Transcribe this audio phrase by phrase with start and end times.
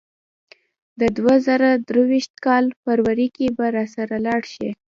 [0.99, 4.69] د دوه زره درویشت کال فبرورۍ کې به راسره لاړ شې.